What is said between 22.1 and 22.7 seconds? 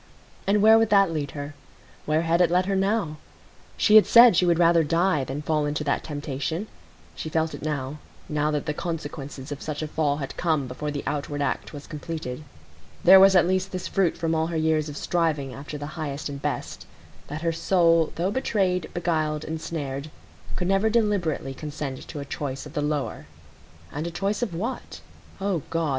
a choice